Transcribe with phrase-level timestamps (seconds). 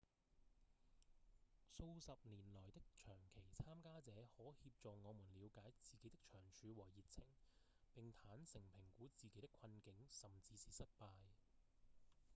[1.77, 7.23] 數十年來的長期參與者可協助我們了解自己的長處和熱情
[7.93, 11.11] 並坦誠評估自己的困境甚至是失敗